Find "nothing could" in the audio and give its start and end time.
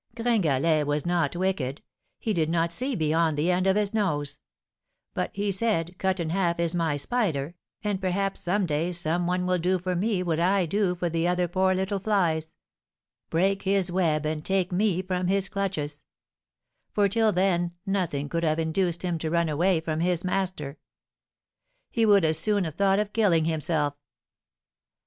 17.85-18.43